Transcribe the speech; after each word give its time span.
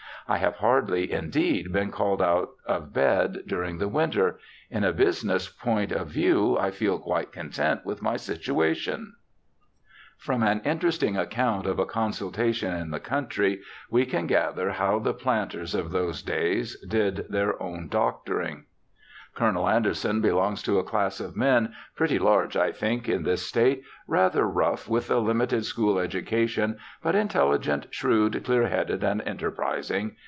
I 0.27 0.37
have 0.37 0.57
hardly, 0.57 1.11
indeed, 1.11 1.73
been 1.73 1.91
called 1.91 2.21
out 2.21 2.51
of 2.65 2.93
bed 2.93 3.39
during 3.47 3.79
the 3.79 3.89
winter. 3.89 4.39
In 4.69 4.85
a 4.85 4.93
business 4.93 5.49
point 5.49 5.91
of 5.91 6.07
view 6.07 6.57
I 6.57 6.71
feel 6.71 6.99
quite 6.99 7.33
content 7.33 7.85
with 7.85 8.01
my 8.01 8.15
situation.' 8.15 9.15
From 10.17 10.41
an 10.41 10.61
interesting 10.63 11.17
account 11.17 11.65
of 11.65 11.79
a 11.79 11.85
consultation 11.85 12.73
in 12.73 12.91
the 12.91 12.97
122 12.99 13.57
BIOGRAPHICAL 13.57 13.57
ESSAYS 13.57 13.89
country 13.89 13.89
we 13.89 14.05
can 14.05 14.27
gather 14.27 14.71
how 14.73 14.99
the 14.99 15.13
planters 15.13 15.75
of 15.75 15.91
those 15.91 16.21
days 16.23 16.79
did 16.87 17.25
their 17.27 17.61
own 17.61 17.89
doctoring: 17.89 18.65
'Col. 19.33 19.67
Anderson 19.67 20.19
belongs 20.21 20.61
to 20.61 20.77
a 20.79 20.83
class 20.83 21.19
of 21.21 21.37
men, 21.37 21.73
pretty 21.95 22.19
large, 22.19 22.57
I 22.57 22.73
think, 22.73 23.07
in 23.07 23.23
this 23.23 23.45
State,— 23.45 23.81
rather 24.07 24.45
rough, 24.47 24.89
with 24.89 25.09
a 25.09 25.15
hmited 25.21 25.63
school 25.65 25.99
education, 25.99 26.77
but 27.01 27.15
intelligent, 27.15 27.87
shrewd, 27.91 28.43
clear 28.43 28.67
headed, 28.67 29.03
and 29.05 29.21
enterprising. 29.21 30.17